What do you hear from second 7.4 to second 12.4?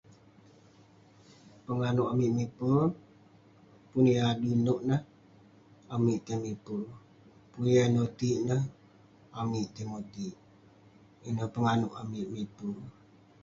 Pun yah noti'ik nah, amik tai moti'ik. Ineh penganouk amik